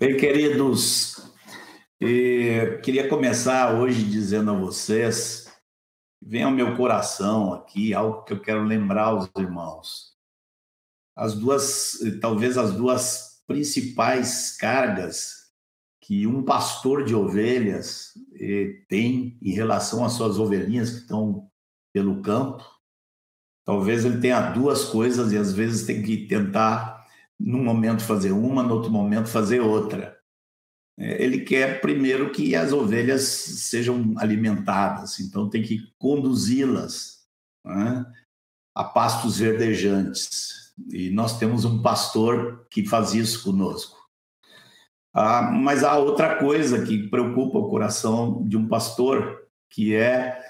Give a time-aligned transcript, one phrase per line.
[0.00, 1.30] Bem, queridos,
[2.82, 5.46] queria começar hoje dizendo a vocês,
[6.22, 10.16] vem ao meu coração aqui algo que eu quero lembrar aos irmãos.
[11.14, 15.50] As duas, talvez as duas principais cargas
[16.00, 21.46] que um pastor de ovelhas eh, tem em relação às suas ovelhinhas que estão
[21.92, 22.64] pelo campo.
[23.66, 26.99] Talvez ele tenha duas coisas e às vezes tem que tentar
[27.40, 30.18] num momento fazer uma, no outro momento fazer outra.
[30.98, 37.24] É, ele quer primeiro que as ovelhas sejam alimentadas, então tem que conduzi-las
[37.64, 38.04] né,
[38.74, 40.74] a pastos verdejantes.
[40.90, 43.98] E nós temos um pastor que faz isso conosco.
[45.12, 50.49] Ah, mas há outra coisa que preocupa o coração de um pastor, que é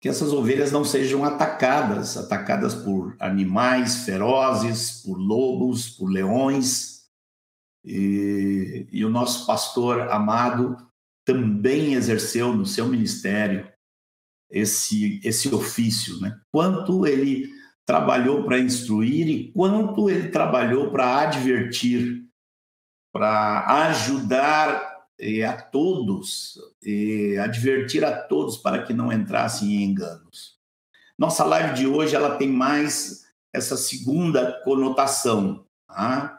[0.00, 7.04] que essas ovelhas não sejam atacadas, atacadas por animais ferozes, por lobos, por leões.
[7.84, 10.76] E, e o nosso pastor amado
[11.24, 13.70] também exerceu no seu ministério
[14.50, 16.40] esse, esse ofício, né?
[16.50, 17.48] Quanto ele
[17.86, 22.24] trabalhou para instruir e quanto ele trabalhou para advertir,
[23.12, 24.89] para ajudar
[25.46, 26.58] a todos,
[27.42, 30.58] advertir a todos para que não entrassem em enganos.
[31.18, 35.64] Nossa live de hoje ela tem mais essa segunda conotação.
[35.86, 36.38] Tá?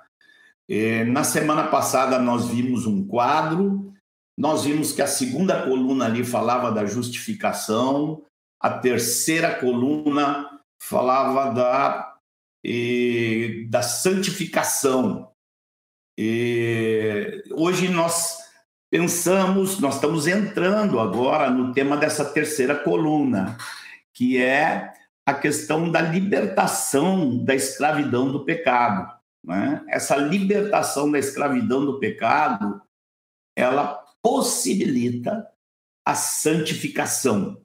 [1.07, 3.93] na semana passada nós vimos um quadro,
[4.37, 8.23] nós vimos que a segunda coluna ali falava da justificação,
[8.57, 12.17] a terceira coluna falava da,
[13.69, 15.29] da santificação.
[17.51, 18.40] Hoje nós
[18.91, 23.57] pensamos, nós estamos entrando agora no tema dessa terceira coluna,
[24.13, 24.93] que é
[25.25, 29.09] a questão da libertação da escravidão do pecado.
[29.41, 29.81] Né?
[29.87, 32.81] Essa libertação da escravidão do pecado,
[33.55, 35.47] ela possibilita
[36.05, 37.61] a santificação.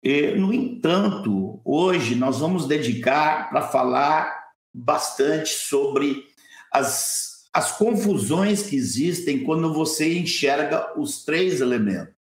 [0.00, 6.28] E, no entanto, hoje nós vamos dedicar para falar bastante sobre
[6.72, 12.14] as as confusões que existem quando você enxerga os três elementos.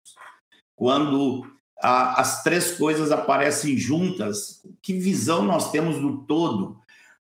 [0.77, 1.45] Quando
[1.83, 6.79] a, as três coisas aparecem juntas, que visão nós temos do todo,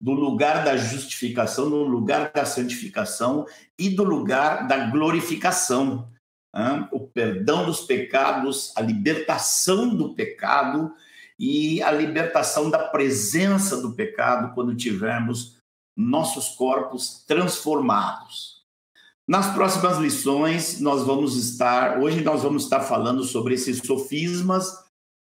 [0.00, 3.44] do lugar da justificação, do lugar da santificação
[3.76, 6.08] e do lugar da glorificação.
[6.54, 6.86] Hein?
[6.92, 10.92] O perdão dos pecados, a libertação do pecado
[11.36, 15.55] e a libertação da presença do pecado quando tivermos
[15.96, 18.56] nossos corpos transformados.
[19.26, 24.70] Nas próximas lições, nós vamos estar, hoje nós vamos estar falando sobre esses sofismas,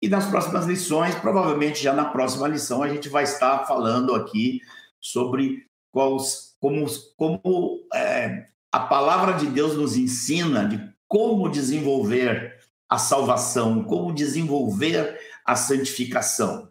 [0.02, 4.60] e nas próximas lições, provavelmente já na próxima lição, a gente vai estar falando aqui
[5.00, 6.84] sobre quais, como,
[7.16, 15.18] como é, a palavra de Deus nos ensina de como desenvolver a salvação, como desenvolver
[15.44, 16.70] a santificação.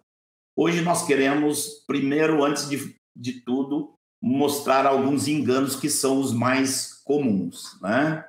[0.56, 6.94] Hoje nós queremos, primeiro, antes de de tudo, mostrar alguns enganos que são os mais
[7.04, 7.80] comuns.
[7.82, 8.26] Né?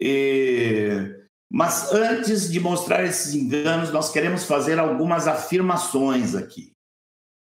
[0.00, 1.24] E...
[1.50, 6.72] Mas antes de mostrar esses enganos, nós queremos fazer algumas afirmações aqui.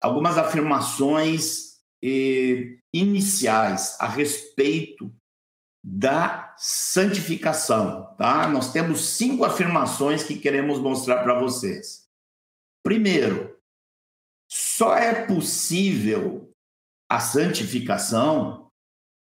[0.02, 5.12] Algumas afirmações eh, iniciais a respeito
[5.84, 8.48] da santificação, tá?
[8.48, 12.08] Nós temos cinco afirmações que queremos mostrar para vocês.
[12.84, 13.57] Primeiro,
[14.78, 16.54] só é possível
[17.10, 18.70] a santificação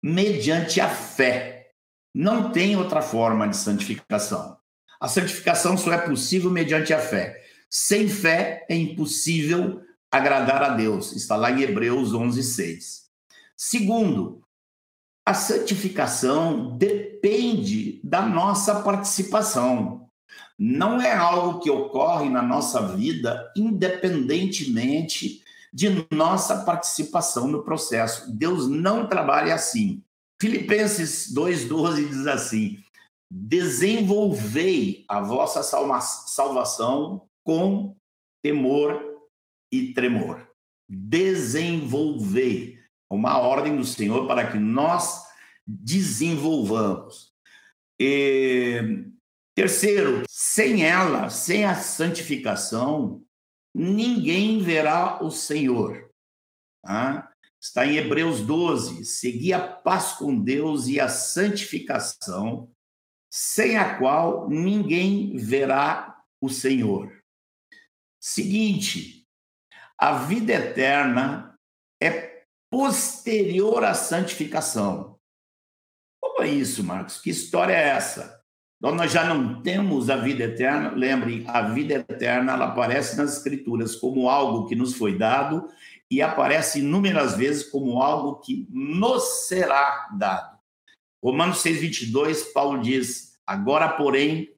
[0.01, 1.73] mediante a fé.
[2.15, 4.57] Não tem outra forma de santificação.
[5.01, 7.43] A santificação só é possível mediante a fé.
[7.69, 9.83] Sem fé é impossível
[10.13, 11.11] agradar a Deus.
[11.11, 13.11] Está lá em Hebreus 11, 6.
[13.57, 14.45] Segundo,
[15.27, 20.02] a santificação depende da nossa participação
[20.59, 25.43] não é algo que ocorre na nossa vida independentemente
[25.73, 28.31] de nossa participação no processo.
[28.37, 30.03] Deus não trabalha assim.
[30.41, 32.82] Filipenses 2,12 diz assim:
[33.31, 37.97] desenvolvei a vossa salvação com
[38.43, 39.03] temor
[39.73, 40.47] e tremor.
[40.88, 42.79] Desenvolvei.
[43.11, 45.23] Uma ordem do Senhor para que nós
[45.67, 47.32] desenvolvamos.
[47.99, 49.06] E
[49.54, 53.22] Terceiro, sem ela, sem a santificação,
[53.75, 56.10] ninguém verá o Senhor.
[56.82, 57.31] Tá?
[57.60, 62.72] Está em Hebreus 12: segui a paz com Deus e a santificação,
[63.31, 67.22] sem a qual ninguém verá o Senhor.
[68.20, 69.28] Seguinte,
[69.99, 71.58] a vida eterna
[72.02, 75.20] é posterior à santificação.
[76.20, 77.20] Como é isso, Marcos?
[77.20, 78.42] Que história é essa?
[78.82, 80.90] Então, nós já não temos a vida eterna.
[80.90, 85.69] Lembrem, a vida eterna ela aparece nas Escrituras como algo que nos foi dado
[86.11, 90.58] e aparece inúmeras vezes como algo que nos será dado.
[91.23, 94.52] Romanos 6, 22, Paulo diz: Agora, porém,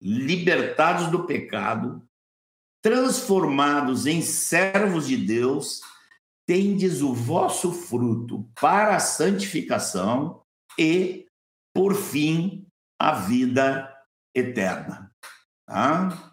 [0.00, 2.08] libertados do pecado,
[2.80, 5.80] transformados em servos de Deus,
[6.46, 10.40] tendes o vosso fruto para a santificação
[10.78, 11.26] e,
[11.74, 12.65] por fim,
[12.98, 13.92] a vida
[14.34, 15.12] eterna.
[15.66, 16.32] Tá?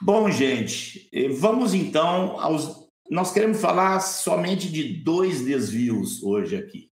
[0.00, 2.88] Bom, gente, vamos então aos.
[3.10, 6.90] Nós queremos falar somente de dois desvios hoje aqui.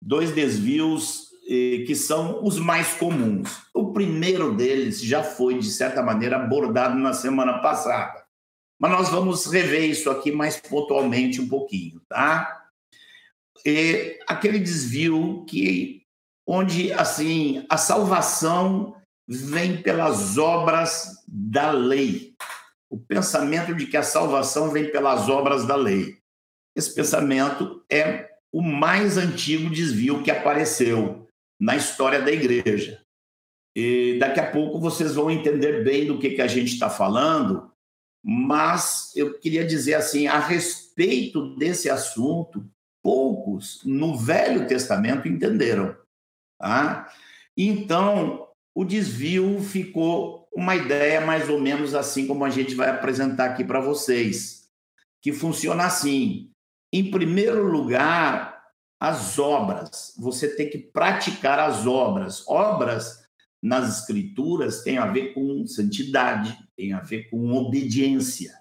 [0.00, 3.62] Dois desvios que são os mais comuns.
[3.74, 8.24] O primeiro deles já foi, de certa maneira, abordado na semana passada.
[8.78, 12.66] Mas nós vamos rever isso aqui mais pontualmente um pouquinho, tá?
[13.64, 16.01] E aquele desvio que
[16.46, 18.94] onde assim a salvação
[19.26, 22.34] vem pelas obras da lei.
[22.90, 26.18] O pensamento de que a salvação vem pelas obras da lei.
[26.76, 31.26] Esse pensamento é o mais antigo desvio que apareceu
[31.58, 33.00] na história da igreja.
[33.74, 37.70] E daqui a pouco vocês vão entender bem do que, que a gente está falando,
[38.22, 42.64] mas eu queria dizer assim, a respeito desse assunto,
[43.02, 45.96] poucos no Velho Testamento entenderam.
[46.62, 47.12] Tá?
[47.56, 53.46] Então, o desvio ficou uma ideia mais ou menos assim como a gente vai apresentar
[53.46, 54.68] aqui para vocês,
[55.20, 56.52] que funciona assim.
[56.92, 58.62] Em primeiro lugar,
[59.00, 60.14] as obras.
[60.16, 62.46] Você tem que praticar as obras.
[62.46, 63.26] Obras
[63.60, 68.54] nas escrituras tem a ver com santidade, tem a ver com obediência.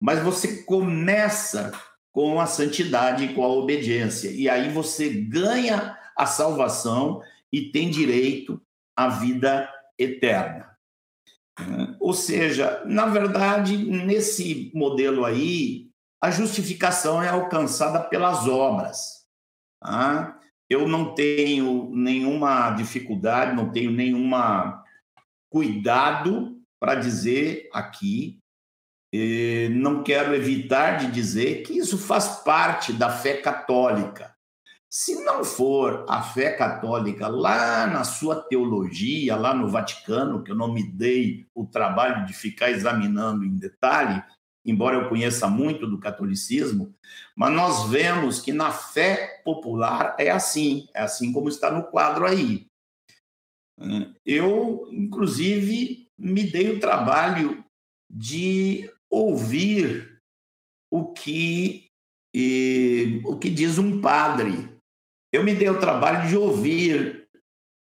[0.00, 1.70] Mas você começa
[2.10, 4.30] com a santidade e com a obediência.
[4.32, 7.22] E aí você ganha a salvação
[7.52, 8.60] e tem direito
[8.96, 10.76] à vida eterna.
[12.00, 15.88] Ou seja, na verdade, nesse modelo aí,
[16.20, 19.24] a justificação é alcançada pelas obras.
[19.80, 20.40] Tá?
[20.68, 24.82] Eu não tenho nenhuma dificuldade, não tenho nenhuma
[25.50, 28.40] cuidado para dizer aqui,
[29.70, 34.33] não quero evitar de dizer que isso faz parte da fé católica.
[34.96, 40.54] Se não for a fé católica lá na sua teologia, lá no Vaticano, que eu
[40.54, 44.22] não me dei o trabalho de ficar examinando em detalhe,
[44.64, 46.94] embora eu conheça muito do catolicismo,
[47.34, 52.24] mas nós vemos que na fé popular é assim, é assim como está no quadro
[52.24, 52.68] aí.
[54.24, 57.64] Eu, inclusive, me dei o trabalho
[58.08, 60.20] de ouvir
[60.88, 61.88] o que,
[63.24, 64.72] o que diz um padre
[65.34, 67.28] eu me dei o trabalho de ouvir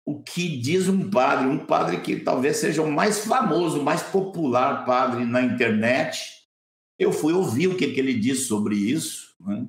[0.04, 4.84] o que diz um padre, um padre que talvez seja o mais famoso, mais popular
[4.84, 6.46] padre na internet.
[6.98, 9.66] Eu fui ouvir o que, que ele diz sobre isso, né?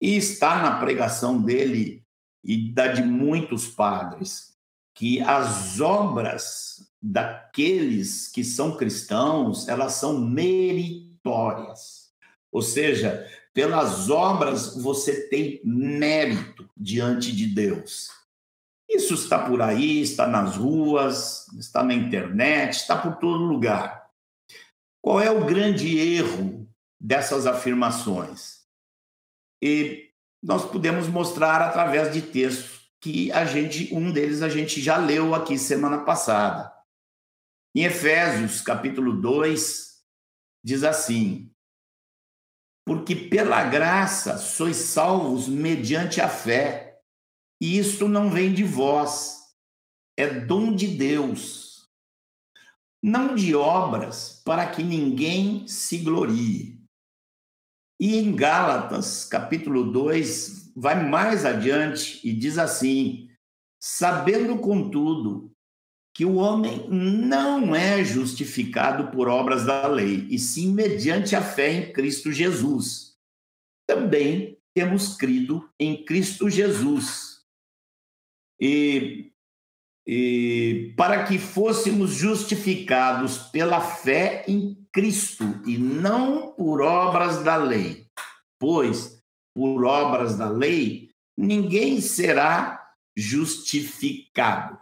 [0.00, 2.02] e está na pregação dele
[2.42, 4.56] e da de muitos padres,
[4.94, 12.10] que as obras daqueles que são cristãos, elas são meritórias.
[12.50, 18.08] Ou seja, pelas obras você tem mérito diante de Deus.
[18.88, 24.06] Isso está por aí, está nas ruas, está na internet, está por todo lugar.
[25.00, 26.68] Qual é o grande erro
[27.00, 28.62] dessas afirmações?
[29.62, 30.10] E
[30.42, 35.34] nós podemos mostrar através de textos que a gente, um deles a gente já leu
[35.34, 36.72] aqui semana passada.
[37.74, 40.02] Em Efésios, capítulo 2,
[40.62, 41.51] diz assim:
[42.84, 47.00] porque pela graça sois salvos mediante a fé.
[47.60, 49.38] E isto não vem de vós,
[50.16, 51.88] é dom de Deus,
[53.02, 56.82] não de obras, para que ninguém se glorie.
[58.00, 63.28] E em Gálatas, capítulo 2, vai mais adiante e diz assim:
[63.80, 65.51] Sabendo, contudo,
[66.14, 71.72] que o homem não é justificado por obras da lei, e sim mediante a fé
[71.72, 73.16] em Cristo Jesus.
[73.86, 77.40] Também temos crido em Cristo Jesus.
[78.60, 79.32] E,
[80.06, 88.06] e para que fôssemos justificados pela fé em Cristo e não por obras da lei.
[88.58, 89.22] Pois,
[89.54, 94.78] por obras da lei, ninguém será justificado.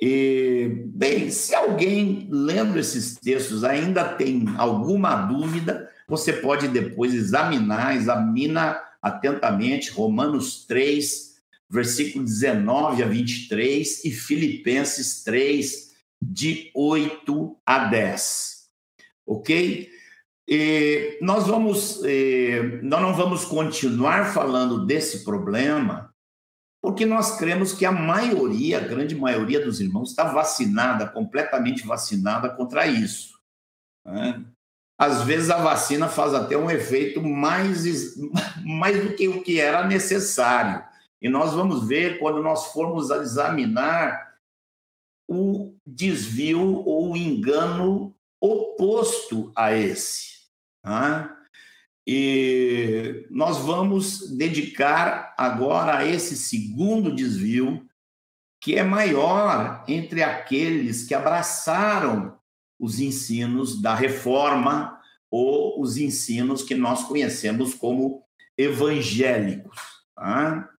[0.00, 7.96] E, bem, se alguém lendo esses textos ainda tem alguma dúvida, você pode depois examinar,
[7.96, 11.36] examina atentamente Romanos 3,
[11.68, 18.66] versículo 19 a 23, e Filipenses 3, de 8 a 10.
[19.26, 19.90] Ok?
[20.48, 26.14] E nós vamos, eh, nós não vamos continuar falando desse problema,
[26.86, 32.48] porque nós cremos que a maioria, a grande maioria dos irmãos está vacinada, completamente vacinada
[32.48, 33.40] contra isso.
[34.04, 34.44] Né?
[34.96, 37.82] Às vezes a vacina faz até um efeito mais,
[38.64, 40.80] mais do que o que era necessário.
[41.20, 44.36] E nós vamos ver quando nós formos examinar
[45.28, 50.36] o desvio ou o engano oposto a esse.
[50.84, 51.36] Tá?
[52.06, 57.84] E nós vamos dedicar agora a esse segundo desvio,
[58.60, 62.38] que é maior entre aqueles que abraçaram
[62.78, 68.22] os ensinos da reforma ou os ensinos que nós conhecemos como
[68.56, 69.80] evangélicos,
[70.14, 70.70] tá?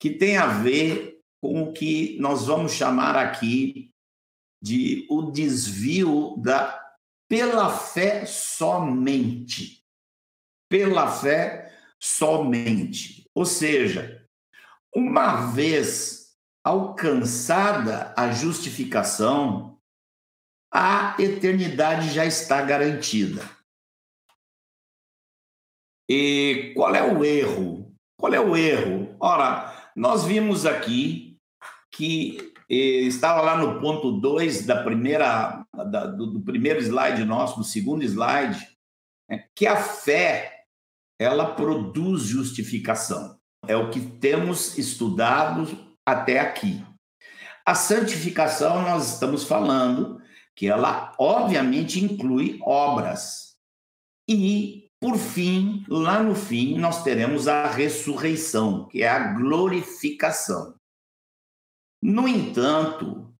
[0.00, 3.92] que tem a ver com o que nós vamos chamar aqui
[4.62, 6.82] de o desvio da
[7.28, 9.83] pela fé somente.
[10.74, 13.30] Pela fé somente.
[13.32, 14.26] Ou seja,
[14.92, 19.78] uma vez alcançada a justificação,
[20.72, 23.48] a eternidade já está garantida.
[26.08, 27.94] E qual é o erro?
[28.18, 29.14] Qual é o erro?
[29.20, 31.38] Ora, nós vimos aqui
[31.92, 37.64] que estava lá no ponto 2 da primeira da, do, do, primeiro slide nosso, do
[37.64, 38.76] segundo slide,
[39.30, 40.53] é, que a fé
[41.18, 43.38] ela produz justificação.
[43.66, 46.84] É o que temos estudado até aqui.
[47.64, 50.20] A santificação nós estamos falando
[50.54, 53.56] que ela obviamente inclui obras.
[54.28, 60.74] E por fim, lá no fim, nós teremos a ressurreição, que é a glorificação.
[62.02, 63.34] No entanto,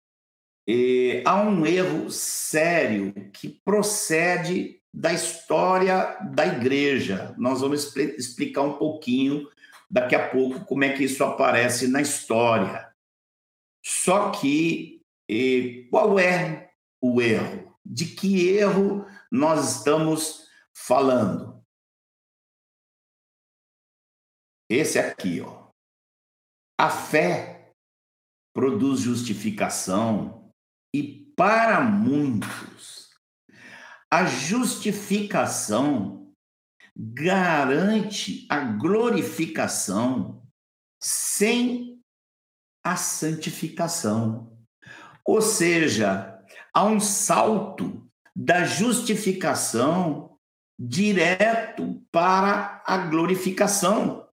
[0.69, 7.35] eh, há um erro sério que procede da história da igreja.
[7.37, 9.51] Nós vamos explicar um pouquinho
[9.91, 12.95] daqui a pouco como é que isso aparece na história.
[13.85, 15.03] Só que
[15.91, 16.73] qual é
[17.03, 17.77] o erro?
[17.85, 21.61] De que erro nós estamos falando?
[24.71, 25.71] Esse aqui, ó.
[26.79, 27.73] A fé
[28.55, 30.53] produz justificação
[30.95, 31.03] e
[31.37, 33.04] para muitos
[34.15, 36.33] a justificação
[36.97, 40.41] garante a glorificação
[41.03, 42.01] sem
[42.85, 44.57] a santificação.
[45.27, 46.41] Ou seja,
[46.73, 50.39] há um salto da justificação
[50.79, 54.29] direto para a glorificação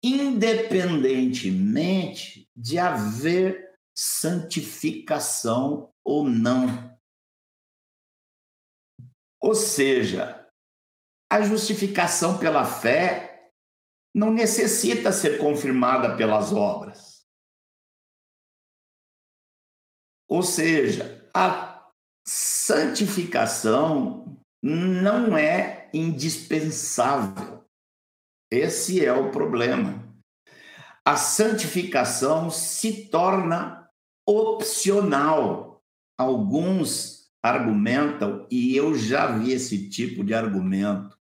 [0.00, 6.96] independentemente de haver santificação ou não.
[9.48, 10.46] Ou seja,
[11.32, 13.50] a justificação pela fé
[14.14, 17.26] não necessita ser confirmada pelas obras.
[20.28, 21.90] Ou seja, a
[22.26, 27.66] santificação não é indispensável.
[28.50, 30.14] Esse é o problema.
[31.02, 33.90] A santificação se torna
[34.26, 35.82] opcional.
[36.18, 37.17] Alguns
[37.48, 41.18] argumentam, e eu já vi esse tipo de argumento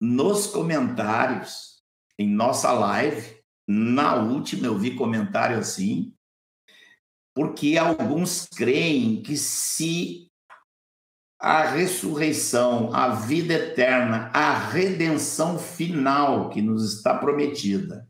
[0.00, 1.82] nos comentários,
[2.18, 3.36] em nossa live.
[3.68, 6.14] Na última eu vi comentário assim,
[7.34, 10.30] porque alguns creem que se
[11.38, 18.08] a ressurreição, a vida eterna, a redenção final que nos está prometida,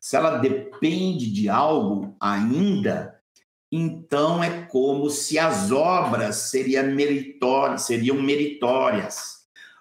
[0.00, 3.15] se ela depende de algo ainda,
[3.70, 9.36] então é como se as obras seriam meritórias, seriam meritórias.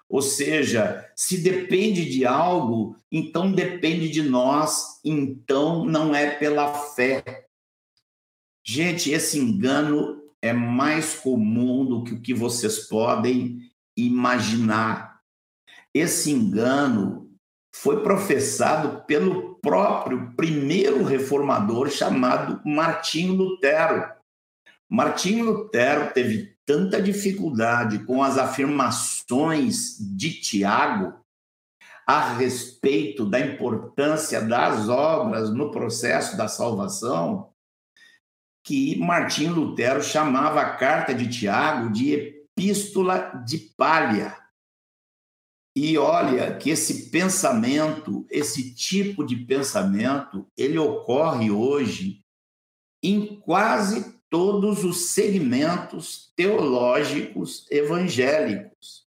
[0.08, 7.24] Ou seja, se depende de algo, então depende de nós, então não é pela fé.
[8.64, 13.60] Gente, esse engano é mais comum do que o que vocês podem
[13.98, 15.20] imaginar.
[15.94, 17.32] Esse engano
[17.74, 24.08] foi professado pelo próprio primeiro reformador chamado Martinho Lutero.
[24.88, 31.20] Martinho Lutero teve tanta dificuldade com as afirmações de Tiago
[32.06, 37.50] a respeito da importância das obras no processo da salvação,
[38.64, 44.38] que Martim Lutero chamava a carta de Tiago de epístola de palha.
[45.76, 52.24] E olha que esse pensamento, esse tipo de pensamento, ele ocorre hoje
[53.04, 59.06] em quase todos os segmentos teológicos evangélicos.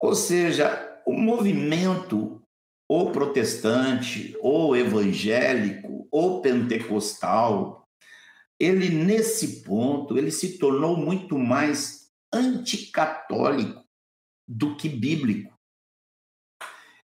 [0.00, 2.42] Ou seja, o movimento
[2.88, 7.86] ou protestante, ou evangélico, ou pentecostal,
[8.58, 13.87] ele nesse ponto, ele se tornou muito mais anticatólico
[14.48, 15.52] do que bíblico.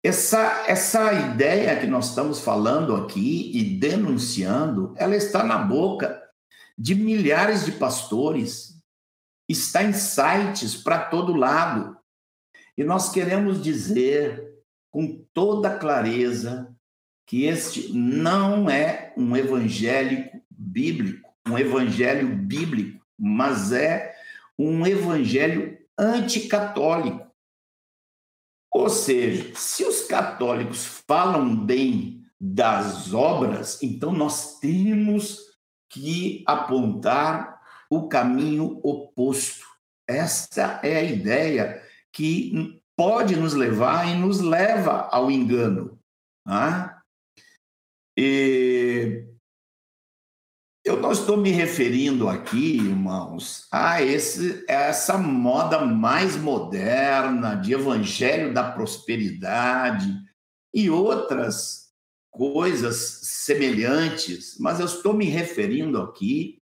[0.02, 6.22] Essa, essa ideia que nós estamos falando aqui e denunciando, ela está na boca
[6.78, 8.80] de milhares de pastores,
[9.48, 11.96] está em sites para todo lado.
[12.78, 14.54] E nós queremos dizer
[14.90, 16.72] com toda clareza
[17.26, 24.14] que este não é um evangélico bíblico, um evangelho bíblico, mas é
[24.58, 27.26] um evangelho anticatólico.
[28.72, 35.38] Ou seja, se os católicos falam bem das obras, então nós temos
[35.90, 37.60] que apontar
[37.90, 39.64] o caminho oposto.
[40.06, 45.98] Esta é a ideia que pode nos levar e nos leva ao engano.
[46.46, 46.96] Né?
[48.18, 49.26] E
[50.86, 58.54] eu não estou me referindo aqui, irmãos, a esse, essa moda mais moderna de evangelho
[58.54, 60.06] da prosperidade
[60.72, 61.88] e outras
[62.30, 66.58] coisas semelhantes, mas eu estou me referindo aqui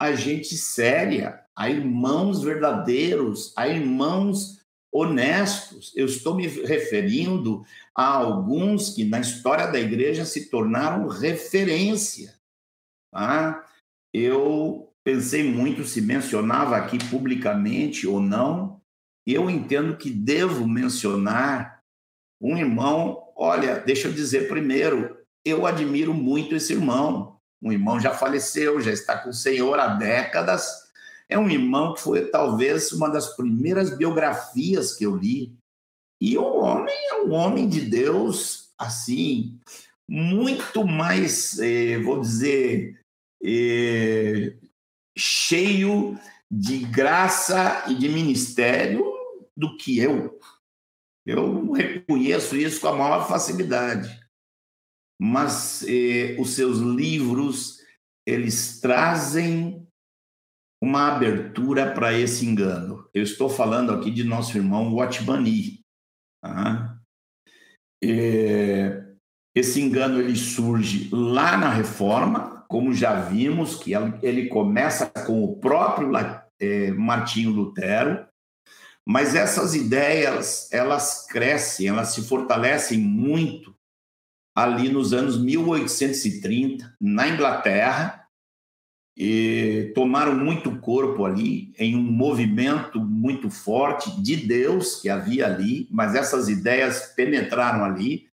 [0.00, 4.58] a gente séria, a irmãos verdadeiros, a irmãos
[4.92, 5.92] honestos.
[5.94, 12.34] Eu estou me referindo a alguns que na história da igreja se tornaram referência.
[13.12, 13.67] Tá?
[14.12, 18.80] Eu pensei muito se mencionava aqui publicamente ou não.
[19.26, 21.82] Eu entendo que devo mencionar
[22.40, 23.24] um irmão.
[23.36, 27.38] Olha, deixa eu dizer primeiro, eu admiro muito esse irmão.
[27.60, 30.66] Um irmão já faleceu, já está com o Senhor há décadas.
[31.28, 35.54] É um irmão que foi talvez uma das primeiras biografias que eu li.
[36.20, 39.58] E o homem é um homem de Deus, assim,
[40.08, 42.97] muito mais, eh, vou dizer,
[45.16, 46.18] cheio
[46.50, 49.04] de graça e de ministério
[49.56, 50.38] do que eu.
[51.26, 54.18] Eu reconheço isso com a maior facilidade.
[55.20, 57.82] Mas eh, os seus livros,
[58.26, 59.86] eles trazem
[60.80, 63.08] uma abertura para esse engano.
[63.12, 65.84] Eu estou falando aqui de nosso irmão Watmani.
[66.40, 66.98] Tá?
[68.02, 69.04] Eh,
[69.54, 75.56] esse engano ele surge lá na Reforma, como já vimos, que ele começa com o
[75.56, 76.12] próprio
[76.60, 78.26] é, Martinho Lutero,
[79.06, 83.74] mas essas ideias, elas crescem, elas se fortalecem muito
[84.54, 88.26] ali nos anos 1830, na Inglaterra,
[89.16, 95.88] e tomaram muito corpo ali em um movimento muito forte de Deus que havia ali,
[95.90, 98.27] mas essas ideias penetraram ali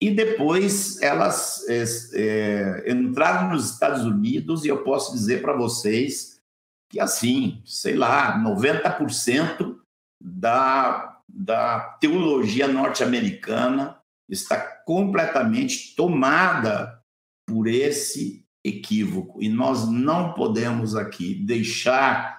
[0.00, 1.84] e depois elas é,
[2.14, 6.40] é, entraram nos Estados Unidos e eu posso dizer para vocês
[6.88, 9.76] que, assim, sei lá, 90%
[10.20, 17.02] da, da teologia norte-americana está completamente tomada
[17.46, 19.42] por esse equívoco.
[19.42, 22.38] E nós não podemos aqui deixar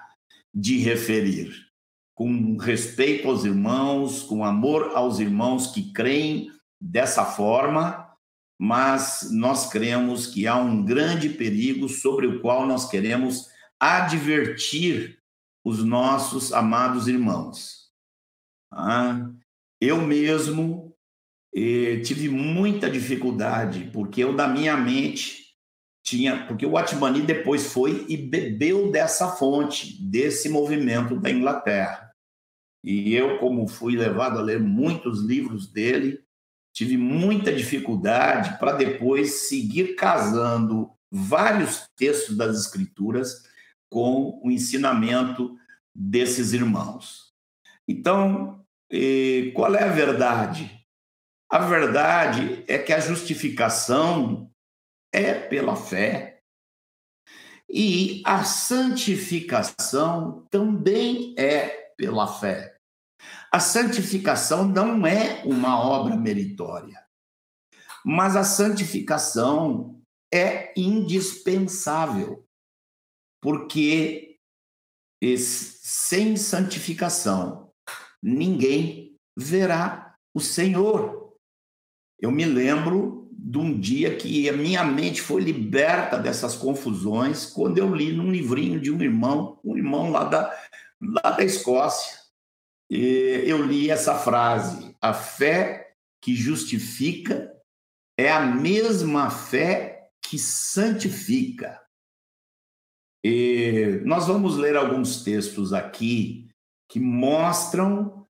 [0.52, 1.52] de referir,
[2.14, 8.08] com respeito aos irmãos, com amor aos irmãos que creem dessa forma,
[8.58, 15.18] mas nós cremos que há um grande perigo sobre o qual nós queremos advertir
[15.64, 17.90] os nossos amados irmãos.
[18.72, 19.30] Ah,
[19.80, 20.94] eu mesmo
[21.54, 25.56] eh, tive muita dificuldade, porque eu, da minha mente,
[26.02, 26.46] tinha.
[26.46, 32.10] Porque o Atmani depois foi e bebeu dessa fonte, desse movimento da Inglaterra.
[32.82, 36.20] E eu, como fui levado a ler muitos livros dele,
[36.72, 43.48] tive muita dificuldade para depois seguir casando vários textos das Escrituras
[43.88, 45.56] com o ensinamento
[45.94, 47.32] desses irmãos.
[47.88, 48.62] Então,
[49.54, 50.78] qual é a verdade?
[51.48, 54.50] A verdade é que a justificação
[55.12, 56.40] é pela fé
[57.68, 62.76] e a santificação também é pela fé.
[63.52, 67.04] A santificação não é uma obra meritória,
[68.04, 70.00] mas a santificação
[70.32, 72.46] é indispensável,
[73.40, 74.38] porque
[75.36, 77.72] sem santificação
[78.22, 81.34] ninguém verá o Senhor.
[82.20, 87.78] Eu me lembro de um dia que a minha mente foi liberta dessas confusões quando
[87.78, 90.56] eu li num livrinho de um irmão, um irmão lá da,
[91.00, 92.19] lá da Escócia.
[92.90, 97.50] Eu li essa frase: a fé que justifica
[98.18, 101.80] é a mesma fé que santifica.
[103.24, 106.50] E nós vamos ler alguns textos aqui
[106.88, 108.26] que mostram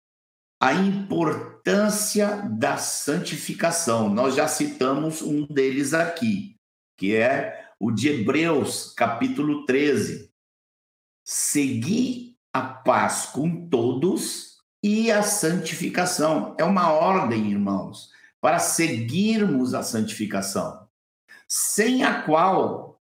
[0.60, 4.12] a importância da santificação.
[4.12, 6.56] Nós já citamos um deles aqui,
[6.98, 10.30] que é o de Hebreus, capítulo 13.
[11.24, 16.54] Segui a paz com todos e a santificação.
[16.58, 18.10] É uma ordem, irmãos,
[18.40, 20.88] para seguirmos a santificação,
[21.46, 23.00] sem a qual,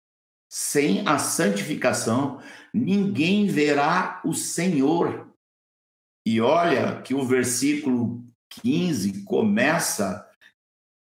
[0.48, 2.40] sem a santificação,
[2.72, 5.32] ninguém verá o Senhor.
[6.26, 8.24] E olha que o versículo
[8.62, 10.28] 15 começa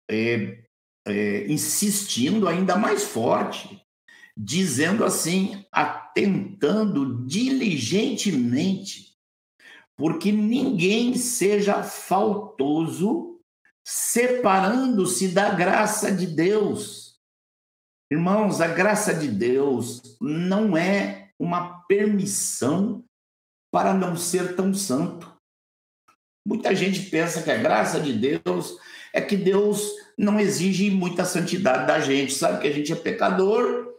[0.09, 0.63] é,
[1.05, 3.82] é, insistindo ainda mais forte,
[4.37, 9.15] dizendo assim: atentando diligentemente,
[9.95, 13.39] porque ninguém seja faltoso,
[13.85, 17.19] separando-se da graça de Deus.
[18.11, 23.03] Irmãos, a graça de Deus não é uma permissão
[23.71, 25.31] para não ser tão santo.
[26.45, 28.77] Muita gente pensa que a graça de Deus
[29.13, 33.92] é que Deus não exige muita santidade da gente, sabe que a gente é pecador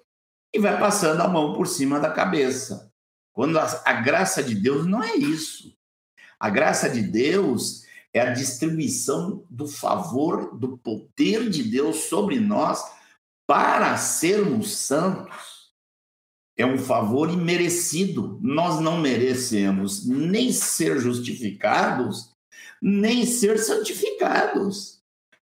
[0.55, 2.91] e vai passando a mão por cima da cabeça.
[3.33, 5.77] Quando a, a graça de Deus não é isso.
[6.39, 12.81] A graça de Deus é a distribuição do favor, do poder de Deus sobre nós
[13.47, 15.55] para sermos santos
[16.57, 18.39] é um favor imerecido.
[18.41, 22.31] Nós não merecemos nem ser justificados,
[22.81, 25.01] nem ser santificados.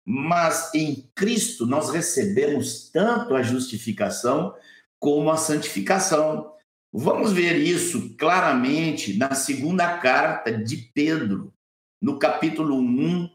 [0.05, 4.53] Mas em Cristo nós recebemos tanto a justificação
[4.99, 6.53] como a santificação.
[6.91, 11.53] Vamos ver isso claramente na segunda carta de Pedro,
[12.01, 13.29] no capítulo 1,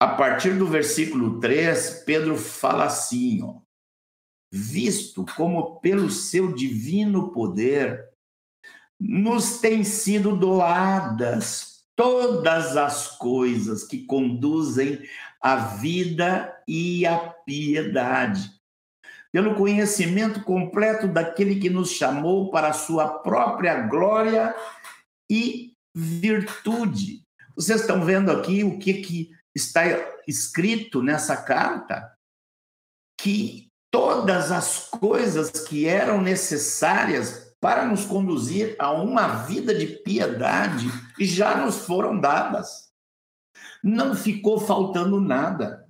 [0.00, 3.60] a partir do versículo 3, Pedro fala assim, ó:
[4.52, 8.08] visto como pelo seu divino poder
[8.98, 15.02] nos têm sido doadas todas as coisas que conduzem
[15.40, 18.59] à vida e à piedade.
[19.32, 24.54] Pelo conhecimento completo daquele que nos chamou para a sua própria glória
[25.30, 27.22] e virtude.
[27.54, 29.82] Vocês estão vendo aqui o que, que está
[30.26, 32.12] escrito nessa carta?
[33.20, 40.86] Que todas as coisas que eram necessárias para nos conduzir a uma vida de piedade
[41.18, 42.88] já nos foram dadas.
[43.82, 45.86] Não ficou faltando nada.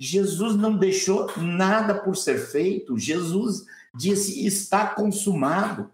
[0.00, 2.98] Jesus não deixou nada por ser feito.
[2.98, 5.92] Jesus disse: está consumado.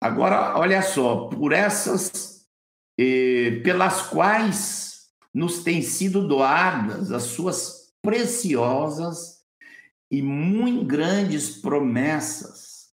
[0.00, 2.46] Agora, olha só, por essas,
[2.98, 9.40] eh, pelas quais nos têm sido doadas as suas preciosas
[10.10, 12.90] e muito grandes promessas,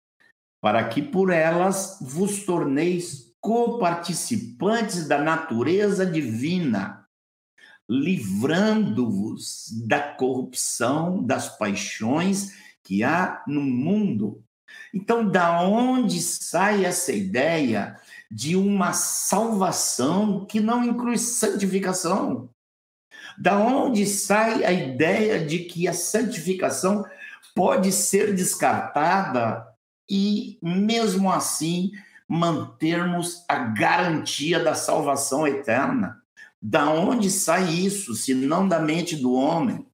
[0.61, 7.00] para que por elas vos torneis coparticipantes da natureza divina,
[7.91, 14.41] livrando-vos da corrupção, das paixões que há no mundo.
[14.93, 17.99] Então, da onde sai essa ideia
[18.31, 22.49] de uma salvação que não inclui santificação?
[23.37, 27.03] Da onde sai a ideia de que a santificação
[27.53, 29.67] pode ser descartada
[30.09, 31.91] e, mesmo assim,
[32.25, 36.20] mantermos a garantia da salvação eterna?
[36.61, 39.85] Da onde sai isso, se não da mente do homem?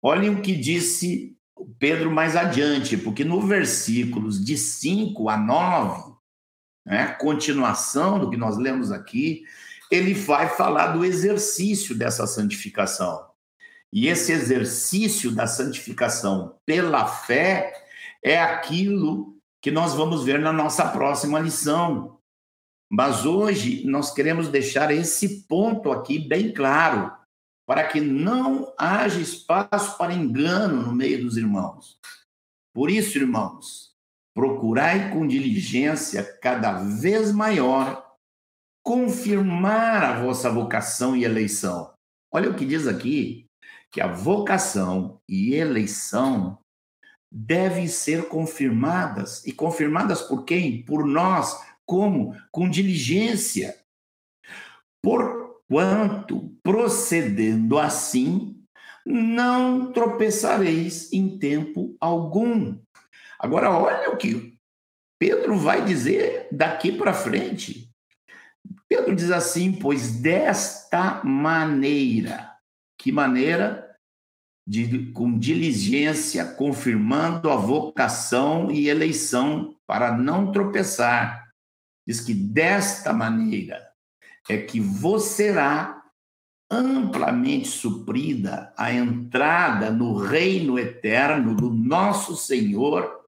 [0.00, 1.36] Olhem o que disse
[1.78, 6.12] Pedro mais adiante, porque no versículos de 5 a 9,
[6.84, 9.44] né, continuação do que nós lemos aqui,
[9.90, 13.26] ele vai falar do exercício dessa santificação.
[13.92, 17.72] E esse exercício da santificação pela fé
[18.24, 22.18] é aquilo que nós vamos ver na nossa próxima lição.
[22.92, 27.10] Mas hoje nós queremos deixar esse ponto aqui bem claro,
[27.66, 31.98] para que não haja espaço para engano no meio dos irmãos.
[32.74, 33.94] Por isso, irmãos,
[34.34, 38.12] procurai com diligência cada vez maior
[38.84, 41.94] confirmar a vossa vocação e eleição.
[42.30, 43.46] Olha o que diz aqui,
[43.90, 46.58] que a vocação e eleição
[47.30, 49.46] devem ser confirmadas.
[49.46, 50.82] E confirmadas por quem?
[50.82, 51.71] Por nós.
[51.92, 52.34] Como?
[52.50, 53.78] Com diligência.
[55.02, 58.64] Porquanto, procedendo assim,
[59.04, 62.78] não tropeçareis em tempo algum.
[63.38, 64.58] Agora, olha o que
[65.18, 67.90] Pedro vai dizer daqui para frente.
[68.88, 72.56] Pedro diz assim: pois desta maneira,
[72.98, 73.86] que maneira?
[74.66, 81.41] De, com diligência, confirmando a vocação e eleição para não tropeçar.
[82.06, 83.88] Diz que desta maneira
[84.48, 86.02] é que você será
[86.72, 93.26] amplamente suprida a entrada no reino eterno do nosso Senhor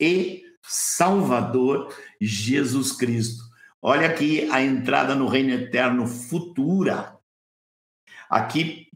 [0.00, 3.42] e Salvador Jesus Cristo.
[3.82, 7.18] Olha aqui a entrada no reino eterno futura.
[8.30, 8.86] Aqui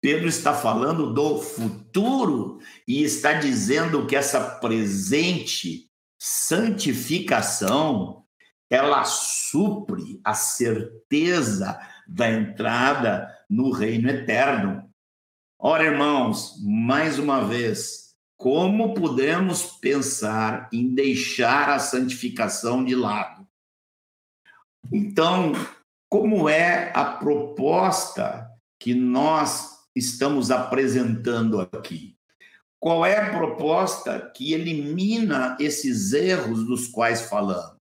[0.00, 8.23] Pedro está falando do futuro e está dizendo que essa presente santificação
[8.74, 14.92] ela supre a certeza da entrada no reino eterno.
[15.56, 23.46] Ora, irmãos, mais uma vez, como podemos pensar em deixar a santificação de lado?
[24.92, 25.52] Então,
[26.10, 32.18] como é a proposta que nós estamos apresentando aqui?
[32.80, 37.73] Qual é a proposta que elimina esses erros dos quais falamos?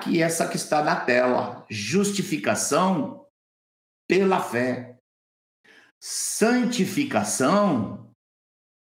[0.00, 1.66] Aqui, essa que está na tela.
[1.68, 3.26] Justificação
[4.08, 4.96] pela fé.
[6.00, 8.10] Santificação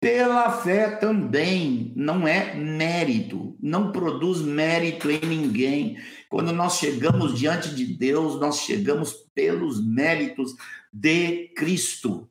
[0.01, 1.93] pela fé também.
[1.95, 3.59] Não é mérito.
[3.61, 5.99] Não produz mérito em ninguém.
[6.31, 10.55] Quando nós chegamos diante de Deus, nós chegamos pelos méritos
[10.91, 12.27] de Cristo.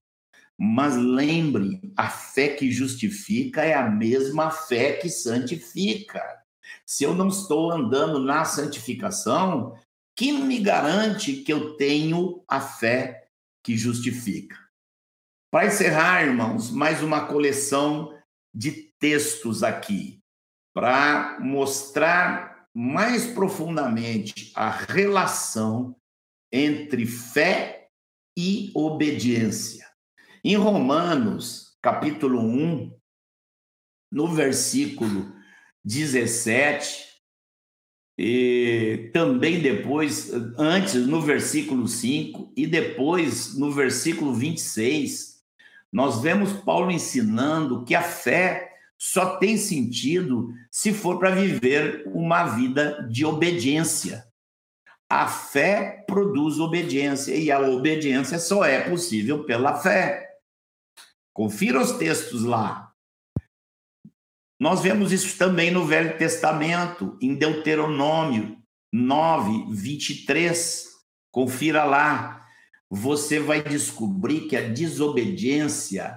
[0.57, 6.40] Mas lembre, a fé que justifica é a mesma fé que santifica.
[6.91, 9.79] Se eu não estou andando na santificação,
[10.13, 13.29] que me garante que eu tenho a fé
[13.63, 14.57] que justifica?
[15.49, 18.13] Para encerrar, irmãos, mais uma coleção
[18.53, 20.21] de textos aqui,
[20.73, 25.95] para mostrar mais profundamente a relação
[26.51, 27.87] entre fé
[28.37, 29.87] e obediência.
[30.43, 32.93] Em Romanos, capítulo 1,
[34.11, 35.39] no versículo
[35.83, 37.11] 17,
[38.17, 45.41] e também depois, antes no versículo 5 e depois no versículo 26,
[45.91, 52.43] nós vemos Paulo ensinando que a fé só tem sentido se for para viver uma
[52.43, 54.23] vida de obediência.
[55.09, 60.29] A fé produz obediência e a obediência só é possível pela fé.
[61.33, 62.90] Confira os textos lá.
[64.61, 68.61] Nós vemos isso também no Velho Testamento, em Deuteronômio
[68.93, 70.85] 9, 23.
[71.31, 72.45] Confira lá.
[72.87, 76.15] Você vai descobrir que a desobediência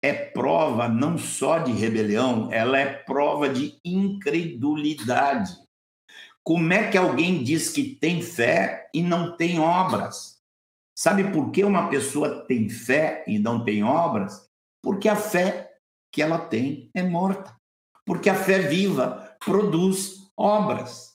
[0.00, 5.52] é prova não só de rebelião, ela é prova de incredulidade.
[6.44, 10.40] Como é que alguém diz que tem fé e não tem obras?
[10.96, 14.48] Sabe por que uma pessoa tem fé e não tem obras?
[14.80, 15.68] Porque a fé
[16.12, 17.60] que ela tem é morta
[18.04, 21.12] porque a fé viva produz obras.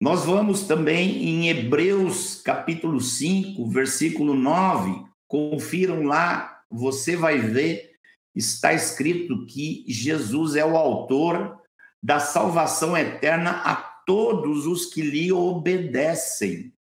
[0.00, 5.04] Nós vamos também em Hebreus capítulo 5, versículo 9.
[5.26, 7.92] Confiram lá, você vai ver,
[8.34, 11.58] está escrito que Jesus é o autor
[12.02, 16.74] da salvação eterna a todos os que lhe obedecem.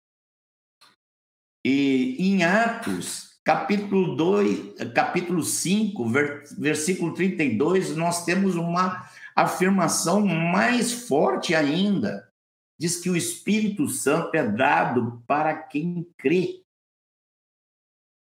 [1.64, 6.08] E em Atos, capítulo 2, capítulo 5,
[6.58, 12.28] versículo 32, nós temos uma afirmação mais forte ainda.
[12.78, 16.62] Diz que o Espírito Santo é dado para quem crê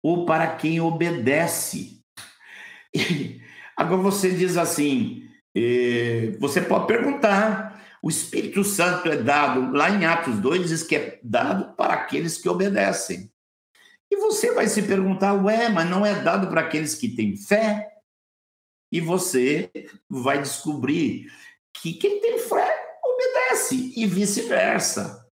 [0.04, 2.02] ou para quem obedece.
[2.94, 3.42] E
[3.76, 10.06] agora você diz assim, eh, você pode perguntar, o Espírito Santo é dado, lá em
[10.06, 13.32] Atos 2 diz que é dado para aqueles que obedecem.
[14.12, 17.88] E você vai se perguntar, ué, mas não é dado para aqueles que têm fé?
[18.92, 19.72] E você
[20.10, 21.32] vai descobrir
[21.74, 25.28] que quem tem fé obedece e vice-versa.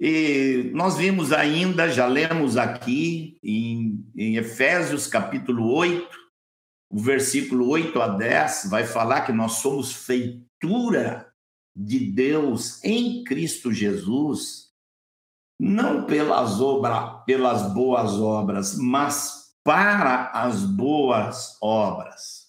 [0.00, 6.08] E nós vimos ainda, já lemos aqui em, em Efésios capítulo 8,
[6.90, 11.32] o versículo 8 a 10, vai falar que nós somos feitura
[11.74, 14.63] de Deus em Cristo Jesus
[15.58, 22.44] não pelas, obra, pelas boas obras, mas para as boas obras.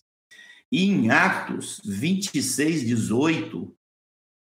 [0.71, 3.73] E em Atos 26, 18,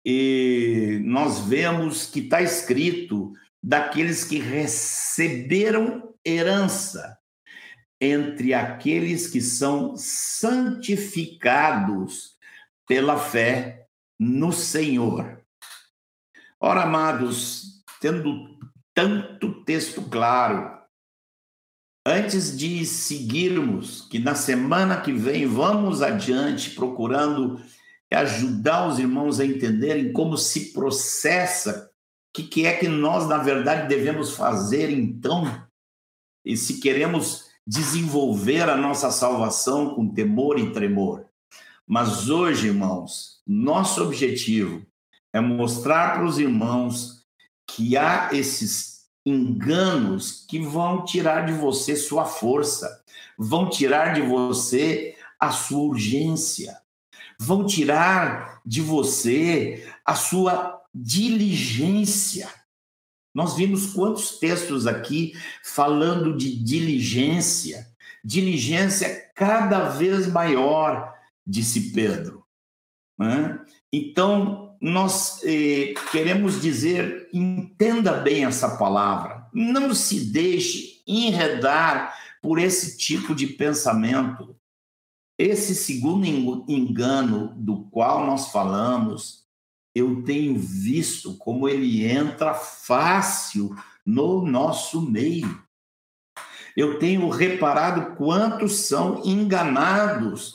[0.04, 7.18] e nós vemos que está escrito daqueles que receberam herança
[8.00, 12.36] entre aqueles que são santificados
[12.86, 13.88] pela fé
[14.18, 15.42] no Senhor.
[16.60, 17.75] Ora, amados,
[18.06, 18.56] tendo
[18.94, 20.70] tanto texto claro,
[22.06, 27.60] antes de seguirmos, que na semana que vem vamos adiante procurando
[28.12, 33.38] ajudar os irmãos a entenderem como se processa, o que, que é que nós, na
[33.38, 35.66] verdade, devemos fazer então,
[36.44, 41.26] e se queremos desenvolver a nossa salvação com temor e tremor.
[41.84, 44.86] Mas hoje, irmãos, nosso objetivo
[45.32, 47.15] é mostrar para os irmãos
[47.66, 53.02] que há esses enganos que vão tirar de você sua força,
[53.36, 56.78] vão tirar de você a sua urgência,
[57.38, 62.48] vão tirar de você a sua diligência.
[63.34, 67.86] Nós vimos quantos textos aqui falando de diligência,
[68.24, 71.12] diligência cada vez maior,
[71.46, 72.46] disse Pedro.
[73.18, 73.60] Né?
[73.92, 82.96] Então, nós eh, queremos dizer, entenda bem essa palavra, não se deixe enredar por esse
[82.96, 84.56] tipo de pensamento.
[85.38, 86.24] Esse segundo
[86.68, 89.46] engano do qual nós falamos
[89.96, 95.64] eu tenho visto como ele entra fácil no nosso meio.
[96.76, 100.54] Eu tenho reparado quantos são enganados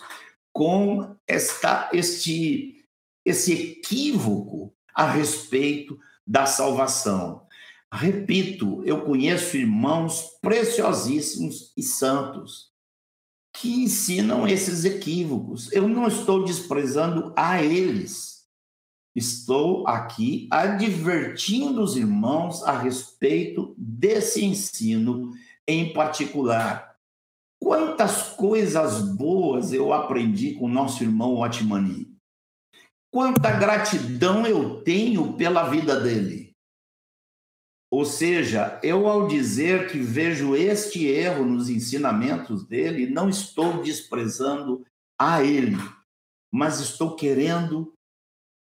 [0.54, 2.81] com esta, este,
[3.26, 7.46] esse equívoco a respeito da salvação.
[7.92, 12.72] Repito, eu conheço irmãos preciosíssimos e santos
[13.54, 15.72] que ensinam esses equívocos.
[15.72, 18.42] Eu não estou desprezando a eles
[19.14, 25.32] Estou aqui advertindo os irmãos a respeito desse ensino
[25.68, 26.96] em particular.
[27.60, 32.11] Quantas coisas boas eu aprendi com nosso irmão Otmani.
[33.12, 36.56] Quanta gratidão eu tenho pela vida dele.
[37.92, 44.86] Ou seja, eu ao dizer que vejo este erro nos ensinamentos dele, não estou desprezando
[45.20, 45.76] a ele,
[46.50, 47.94] mas estou querendo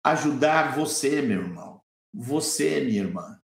[0.05, 1.83] ajudar você, meu irmão,
[2.15, 3.41] você, minha irmã,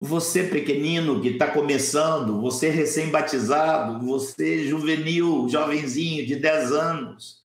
[0.00, 7.45] você pequenino que está começando, você recém-batizado, você juvenil, jovenzinho de 10 anos.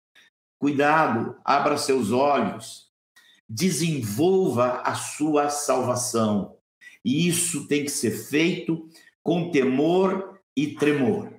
[0.64, 2.90] Cuidado, abra seus olhos,
[3.46, 6.56] desenvolva a sua salvação.
[7.04, 8.88] E isso tem que ser feito
[9.22, 11.38] com temor e tremor.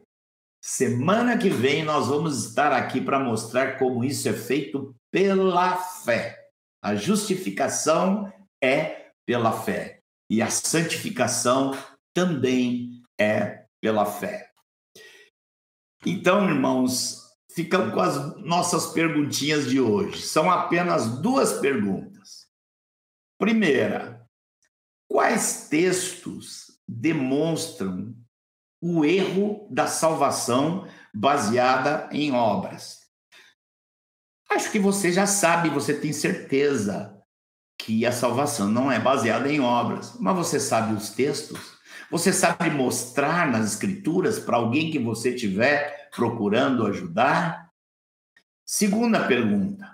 [0.64, 6.38] Semana que vem nós vamos estar aqui para mostrar como isso é feito pela fé.
[6.80, 8.32] A justificação
[8.64, 11.72] é pela fé e a santificação
[12.14, 14.52] também é pela fé.
[16.06, 17.25] Então, irmãos,
[17.56, 20.22] ficamos com as nossas perguntinhas de hoje.
[20.22, 22.48] São apenas duas perguntas.
[23.40, 24.28] Primeira,
[25.08, 28.14] quais textos demonstram
[28.82, 33.06] o erro da salvação baseada em obras?
[34.52, 37.18] Acho que você já sabe, você tem certeza
[37.80, 41.75] que a salvação não é baseada em obras, mas você sabe os textos,
[42.10, 47.72] você sabe mostrar nas escrituras para alguém que você estiver procurando ajudar?
[48.66, 49.90] Segunda pergunta: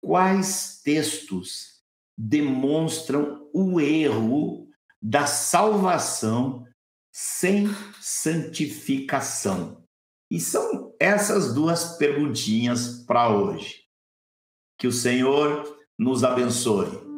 [0.00, 1.82] quais textos
[2.16, 4.68] demonstram o erro
[5.00, 6.66] da salvação
[7.12, 7.68] sem
[8.00, 9.82] santificação?
[10.30, 13.82] E são essas duas perguntinhas para hoje.
[14.78, 17.11] Que o Senhor nos abençoe.